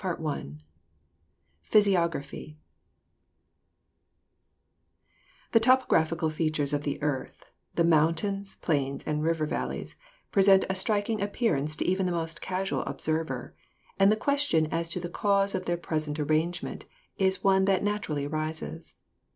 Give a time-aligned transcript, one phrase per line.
[0.01, 0.55] CHAPTER XII
[1.61, 2.57] PHYSIOGRAPHY
[5.51, 9.97] The topographical features of the earth, the mountains, plains and river valleys,
[10.31, 13.53] present a striking appearance to even the most casual observer,
[13.99, 16.87] and the question as to the cause of their present arrangement
[17.19, 18.95] is one that naturally arises.